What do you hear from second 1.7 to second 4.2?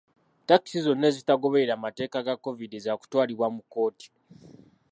mateeka ga COVID zakutwalibwa mu kkooti.